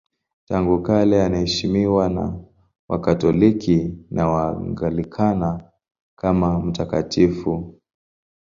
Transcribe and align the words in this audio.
Tangu 0.47 0.81
kale 0.81 1.23
anaheshimiwa 1.25 2.09
na 2.09 2.33
Wakatoliki 2.89 3.97
na 4.11 4.27
Waanglikana 4.27 5.71
kama 6.15 6.59
mtakatifu. 6.59 7.75